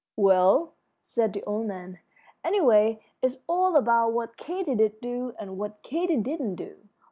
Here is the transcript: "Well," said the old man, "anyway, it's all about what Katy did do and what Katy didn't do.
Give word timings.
"Well," 0.17 0.73
said 1.03 1.31
the 1.31 1.43
old 1.43 1.67
man, 1.67 1.99
"anyway, 2.43 3.03
it's 3.21 3.37
all 3.47 3.75
about 3.75 4.13
what 4.13 4.35
Katy 4.35 4.73
did 4.73 4.99
do 4.99 5.35
and 5.37 5.59
what 5.59 5.83
Katy 5.83 6.17
didn't 6.17 6.55
do. 6.55 6.89